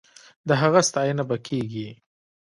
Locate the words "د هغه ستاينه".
0.47-1.23